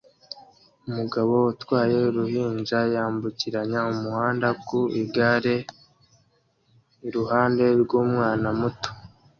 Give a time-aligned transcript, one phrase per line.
[0.89, 5.55] Umugabo utwaye uruhinja yambukiranya umuhanda ku igare
[7.07, 8.89] iruhande rw'umwana muto